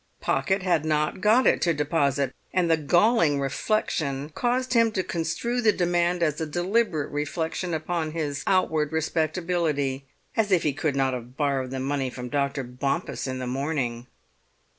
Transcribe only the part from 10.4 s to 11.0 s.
if he could